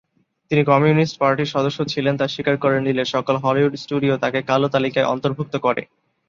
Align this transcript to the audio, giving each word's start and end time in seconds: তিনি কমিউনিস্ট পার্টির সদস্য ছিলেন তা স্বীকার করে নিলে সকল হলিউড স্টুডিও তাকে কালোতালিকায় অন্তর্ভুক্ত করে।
তিনি 0.51 0.61
কমিউনিস্ট 0.65 1.15
পার্টির 1.19 1.53
সদস্য 1.55 1.79
ছিলেন 1.85 2.13
তা 2.17 2.25
স্বীকার 2.27 2.55
করে 2.57 2.77
নিলে 2.81 3.03
সকল 3.13 3.35
হলিউড 3.43 3.73
স্টুডিও 3.75 4.13
তাকে 4.17 4.39
কালোতালিকায় 4.49 5.09
অন্তর্ভুক্ত 5.13 5.55
করে। 5.57 5.81